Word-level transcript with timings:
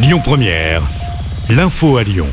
Lyon 0.00 0.20
Première, 0.22 0.82
l'info 1.50 1.96
à 1.96 2.04
Lyon. 2.04 2.28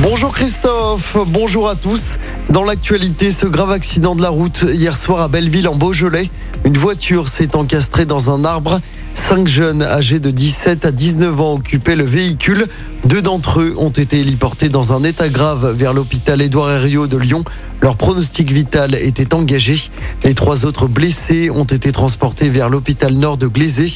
Bonjour 0.00 0.34
Christophe, 0.34 1.16
bonjour 1.26 1.66
à 1.66 1.74
tous. 1.74 2.18
Dans 2.50 2.62
l'actualité, 2.62 3.30
ce 3.30 3.46
grave 3.46 3.70
accident 3.70 4.14
de 4.14 4.20
la 4.20 4.28
route 4.28 4.66
hier 4.70 4.94
soir 4.94 5.22
à 5.22 5.28
Belleville 5.28 5.66
en 5.66 5.74
Beaujolais. 5.74 6.30
Une 6.66 6.76
voiture 6.76 7.28
s'est 7.28 7.56
encastrée 7.56 8.04
dans 8.04 8.28
un 8.28 8.44
arbre. 8.44 8.82
Cinq 9.30 9.46
jeunes 9.46 9.84
âgés 9.84 10.18
de 10.18 10.32
17 10.32 10.86
à 10.86 10.90
19 10.90 11.40
ans 11.40 11.52
occupaient 11.52 11.94
le 11.94 12.02
véhicule. 12.02 12.66
Deux 13.06 13.22
d'entre 13.22 13.60
eux 13.60 13.74
ont 13.78 13.90
été 13.90 14.18
héliportés 14.18 14.68
dans 14.68 14.92
un 14.92 15.04
état 15.04 15.28
grave 15.28 15.70
vers 15.70 15.94
l'hôpital 15.94 16.42
Édouard 16.42 16.68
Herriot 16.68 17.06
de 17.06 17.16
Lyon. 17.16 17.44
Leur 17.80 17.96
pronostic 17.96 18.50
vital 18.50 18.96
était 18.96 19.32
engagé. 19.32 19.76
Les 20.24 20.34
trois 20.34 20.64
autres 20.64 20.88
blessés 20.88 21.48
ont 21.48 21.62
été 21.62 21.92
transportés 21.92 22.48
vers 22.48 22.68
l'hôpital 22.68 23.12
nord 23.12 23.36
de 23.36 23.46
Glazé. 23.46 23.86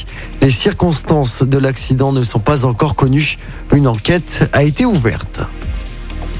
Les 0.40 0.50
circonstances 0.50 1.42
de 1.42 1.58
l'accident 1.58 2.12
ne 2.12 2.22
sont 2.22 2.38
pas 2.38 2.64
encore 2.64 2.94
connues. 2.94 3.36
Une 3.72 3.88
enquête 3.88 4.48
a 4.52 4.62
été 4.62 4.84
ouverte. 4.84 5.40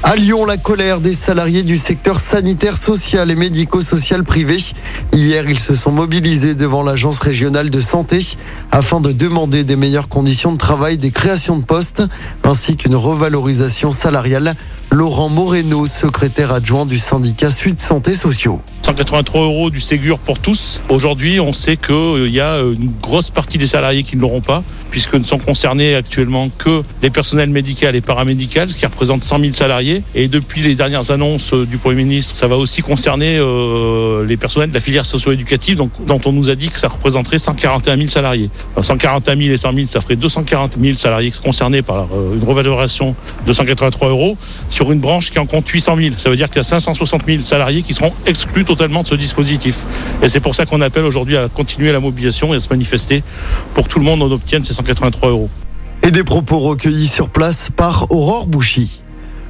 À 0.03 0.15
Lyon, 0.15 0.45
la 0.45 0.57
colère 0.57 0.99
des 0.99 1.13
salariés 1.13 1.63
du 1.63 1.77
secteur 1.77 2.19
sanitaire, 2.19 2.77
social 2.77 3.31
et 3.31 3.35
médico-social 3.35 4.23
privé. 4.23 4.57
Hier, 5.13 5.49
ils 5.49 5.59
se 5.59 5.73
sont 5.73 5.91
mobilisés 5.91 6.53
devant 6.53 6.83
l'agence 6.83 7.19
régionale 7.19 7.69
de 7.69 7.79
santé 7.79 8.19
afin 8.71 9.01
de 9.01 9.11
demander 9.11 9.63
des 9.63 9.75
meilleures 9.75 10.07
conditions 10.07 10.53
de 10.53 10.57
travail, 10.57 10.97
des 10.97 11.11
créations 11.11 11.57
de 11.57 11.65
postes 11.65 12.03
ainsi 12.43 12.77
qu'une 12.77 12.95
revalorisation 12.95 13.91
salariale. 13.91 14.55
Laurent 14.91 15.29
Moreno, 15.29 15.87
secrétaire 15.87 16.51
adjoint 16.51 16.85
du 16.85 16.99
syndicat 16.99 17.49
Sud 17.49 17.79
Santé 17.79 18.13
Sociaux. 18.13 18.61
183 18.85 19.41
euros 19.41 19.71
du 19.71 19.79
Ségur 19.79 20.19
pour 20.19 20.37
tous. 20.37 20.79
Aujourd'hui, 20.89 21.39
on 21.39 21.53
sait 21.53 21.75
qu'il 21.75 22.27
y 22.29 22.39
a 22.39 22.59
une 22.59 22.91
grosse 23.01 23.31
partie 23.31 23.57
des 23.57 23.65
salariés 23.65 24.03
qui 24.03 24.15
ne 24.15 24.21
l'auront 24.21 24.41
pas, 24.41 24.61
puisque 24.91 25.15
ne 25.15 25.23
sont 25.23 25.39
concernés 25.39 25.95
actuellement 25.95 26.49
que 26.55 26.83
les 27.01 27.09
personnels 27.09 27.49
médicaux 27.49 27.87
et 27.91 28.01
paramédicaux, 28.01 28.67
ce 28.67 28.75
qui 28.75 28.85
représente 28.85 29.23
100 29.23 29.39
000 29.39 29.53
salariés. 29.53 30.03
Et 30.13 30.27
depuis 30.27 30.61
les 30.61 30.75
dernières 30.75 31.09
annonces 31.09 31.51
du 31.51 31.79
Premier 31.79 32.03
ministre, 32.03 32.35
ça 32.35 32.47
va 32.47 32.57
aussi 32.57 32.83
concerner 32.83 33.37
euh, 33.39 34.23
les 34.23 34.37
personnels 34.37 34.69
de 34.69 34.75
la 34.75 34.81
filière 34.81 35.07
socio-éducative, 35.07 35.81
dont 36.05 36.21
on 36.23 36.31
nous 36.31 36.49
a 36.51 36.55
dit 36.55 36.69
que 36.69 36.79
ça 36.79 36.87
représenterait 36.87 37.39
141 37.39 37.97
000 37.97 38.07
salariés. 38.09 38.51
Alors, 38.73 38.85
141 38.85 39.35
000 39.35 39.49
et 39.49 39.57
100 39.57 39.73
000, 39.73 39.87
ça 39.87 39.99
ferait 39.99 40.15
240 40.15 40.77
000 40.79 40.93
salariés 40.93 41.33
concernés 41.43 41.81
par 41.81 42.03
euh, 42.13 42.35
une 42.35 42.47
revalorisation 42.47 43.15
de 43.47 43.51
183 43.51 44.09
euros 44.09 44.37
sur 44.69 44.91
une 44.91 44.99
branche 44.99 45.31
qui 45.31 45.39
en 45.39 45.47
compte 45.47 45.67
800 45.67 45.95
000. 45.97 46.09
Ça 46.17 46.29
veut 46.29 46.35
dire 46.35 46.49
qu'il 46.49 46.57
y 46.57 46.59
a 46.59 46.63
560 46.63 47.23
000 47.27 47.39
salariés 47.43 47.81
qui 47.81 47.95
seront 47.95 48.13
exclus 48.27 48.63
totalement 48.75 49.03
de 49.03 49.07
ce 49.07 49.15
dispositif. 49.15 49.85
Et 50.21 50.27
c'est 50.27 50.39
pour 50.41 50.53
ça 50.53 50.65
qu'on 50.65 50.81
appelle 50.81 51.05
aujourd'hui 51.05 51.37
à 51.37 51.47
continuer 51.47 51.91
la 51.91 51.99
mobilisation 51.99 52.53
et 52.53 52.57
à 52.57 52.59
se 52.59 52.69
manifester 52.69 53.23
pour 53.73 53.85
que 53.85 53.89
tout 53.89 53.99
le 53.99 54.05
monde 54.05 54.21
en 54.21 54.31
obtienne 54.31 54.63
ces 54.63 54.73
183 54.73 55.29
euros. 55.29 55.49
Et 56.03 56.11
des 56.11 56.23
propos 56.23 56.59
recueillis 56.59 57.07
sur 57.07 57.29
place 57.29 57.69
par 57.75 58.11
Aurore 58.11 58.47
Bouchy. 58.47 59.01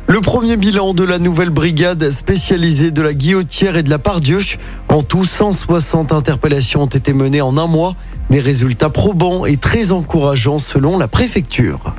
Le 0.07 0.21
premier 0.21 0.55
bilan 0.55 0.93
de 0.93 1.03
la 1.03 1.17
nouvelle 1.17 1.49
brigade 1.49 2.11
spécialisée 2.11 2.91
de 2.91 3.01
la 3.01 3.13
guillotière 3.13 3.75
et 3.75 3.83
de 3.83 3.89
la 3.89 3.97
Pardieu. 3.97 4.39
En 4.87 5.01
tout, 5.01 5.25
160 5.25 6.11
interpellations 6.11 6.83
ont 6.83 6.85
été 6.85 7.11
menées 7.11 7.41
en 7.41 7.57
un 7.57 7.65
mois. 7.65 7.95
Des 8.29 8.39
résultats 8.39 8.91
probants 8.91 9.45
et 9.45 9.57
très 9.57 9.91
encourageants 9.91 10.59
selon 10.59 10.99
la 10.99 11.07
préfecture. 11.07 11.95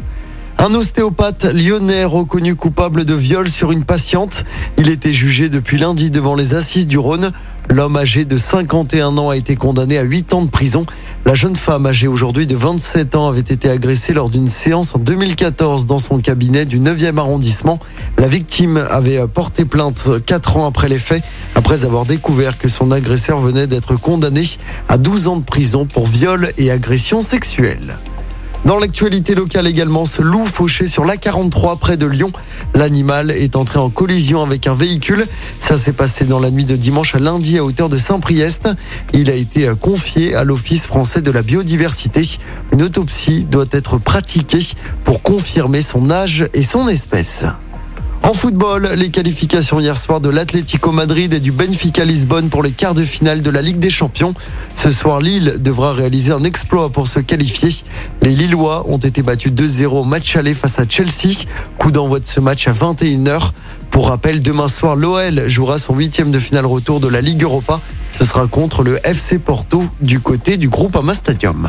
Un 0.58 0.72
ostéopathe 0.74 1.44
lyonnais 1.52 2.04
reconnu 2.04 2.54
coupable 2.56 3.04
de 3.04 3.14
viol 3.14 3.48
sur 3.48 3.72
une 3.72 3.84
patiente. 3.84 4.44
Il 4.78 4.88
était 4.88 5.12
jugé 5.12 5.50
depuis 5.50 5.76
lundi 5.76 6.10
devant 6.10 6.34
les 6.34 6.54
assises 6.54 6.86
du 6.86 6.96
Rhône. 6.96 7.30
L'homme 7.68 7.96
âgé 7.96 8.24
de 8.24 8.38
51 8.38 9.18
ans 9.18 9.28
a 9.28 9.36
été 9.36 9.54
condamné 9.54 9.98
à 9.98 10.02
8 10.02 10.32
ans 10.32 10.42
de 10.42 10.48
prison. 10.48 10.86
La 11.26 11.34
jeune 11.34 11.56
femme 11.56 11.84
âgée 11.86 12.08
aujourd'hui 12.08 12.46
de 12.46 12.56
27 12.56 13.16
ans 13.16 13.28
avait 13.28 13.40
été 13.40 13.68
agressée 13.68 14.14
lors 14.14 14.30
d'une 14.30 14.46
séance 14.46 14.94
en 14.94 14.98
2014 14.98 15.84
dans 15.84 15.98
son 15.98 16.20
cabinet 16.20 16.64
du 16.64 16.80
9e 16.80 17.18
arrondissement. 17.18 17.78
La 18.16 18.26
victime 18.26 18.78
avait 18.90 19.26
porté 19.28 19.66
plainte 19.66 20.08
4 20.24 20.56
ans 20.56 20.66
après 20.66 20.88
les 20.88 20.98
faits, 20.98 21.22
après 21.54 21.84
avoir 21.84 22.06
découvert 22.06 22.56
que 22.56 22.68
son 22.68 22.92
agresseur 22.92 23.40
venait 23.40 23.66
d'être 23.66 23.96
condamné 23.96 24.42
à 24.88 24.96
12 24.96 25.28
ans 25.28 25.36
de 25.36 25.44
prison 25.44 25.84
pour 25.84 26.06
viol 26.06 26.52
et 26.56 26.70
agression 26.70 27.20
sexuelle. 27.20 27.98
Dans 28.64 28.78
l'actualité 28.80 29.34
locale 29.34 29.66
également, 29.66 30.06
ce 30.06 30.22
loup 30.22 30.44
fauché 30.44 30.88
sur 30.88 31.04
l'A43 31.04 31.78
près 31.78 31.96
de 31.96 32.06
Lyon. 32.06 32.32
L'animal 32.74 33.30
est 33.30 33.54
entré 33.54 33.78
en 33.78 33.90
collision 33.90 34.42
avec 34.42 34.66
un 34.66 34.74
véhicule. 34.74 35.26
Ça 35.60 35.78
s'est 35.78 35.92
passé 35.92 36.24
dans 36.24 36.40
la 36.40 36.50
nuit 36.50 36.64
de 36.64 36.74
dimanche 36.74 37.14
à 37.14 37.20
lundi 37.20 37.58
à 37.58 37.64
hauteur 37.64 37.88
de 37.88 37.98
Saint-Priest. 37.98 38.68
Il 39.12 39.30
a 39.30 39.34
été 39.34 39.70
confié 39.80 40.34
à 40.34 40.42
l'Office 40.42 40.86
français 40.86 41.22
de 41.22 41.30
la 41.30 41.42
biodiversité. 41.42 42.22
Une 42.72 42.82
autopsie 42.82 43.44
doit 43.44 43.66
être 43.70 43.98
pratiquée 43.98 44.66
pour 45.04 45.22
confirmer 45.22 45.82
son 45.82 46.10
âge 46.10 46.46
et 46.52 46.62
son 46.62 46.88
espèce. 46.88 47.44
En 48.26 48.34
football, 48.34 48.90
les 48.96 49.10
qualifications 49.10 49.78
hier 49.78 49.96
soir 49.96 50.20
de 50.20 50.28
l'Atlético 50.28 50.90
Madrid 50.90 51.32
et 51.32 51.38
du 51.38 51.52
Benfica 51.52 52.04
Lisbonne 52.04 52.48
pour 52.48 52.64
les 52.64 52.72
quarts 52.72 52.92
de 52.92 53.04
finale 53.04 53.40
de 53.40 53.50
la 53.50 53.62
Ligue 53.62 53.78
des 53.78 53.88
Champions. 53.88 54.34
Ce 54.74 54.90
soir, 54.90 55.20
Lille 55.20 55.58
devra 55.60 55.92
réaliser 55.92 56.32
un 56.32 56.42
exploit 56.42 56.90
pour 56.90 57.06
se 57.06 57.20
qualifier. 57.20 57.68
Les 58.22 58.30
Lillois 58.30 58.84
ont 58.88 58.98
été 58.98 59.22
battus 59.22 59.52
2-0 59.52 59.86
au 59.86 60.02
match 60.02 60.34
aller 60.34 60.54
face 60.54 60.80
à 60.80 60.88
Chelsea. 60.88 61.46
Coup 61.78 61.92
d'envoi 61.92 62.18
de 62.18 62.26
ce 62.26 62.40
match 62.40 62.66
à 62.66 62.72
21h. 62.72 63.52
Pour 63.92 64.08
rappel, 64.08 64.42
demain 64.42 64.66
soir, 64.66 64.96
l'OL 64.96 65.46
jouera 65.46 65.78
son 65.78 65.94
huitième 65.94 66.32
de 66.32 66.40
finale 66.40 66.66
retour 66.66 66.98
de 66.98 67.06
la 67.06 67.20
Ligue 67.20 67.44
Europa. 67.44 67.80
Ce 68.10 68.24
sera 68.24 68.48
contre 68.48 68.82
le 68.82 68.98
FC 69.06 69.38
Porto 69.38 69.84
du 70.00 70.18
côté 70.18 70.56
du 70.56 70.68
groupe 70.68 70.96
Ama 70.96 71.14
Stadium. 71.14 71.68